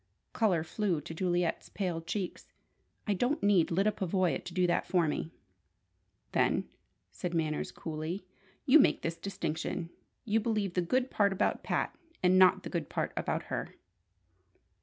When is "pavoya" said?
3.91-4.43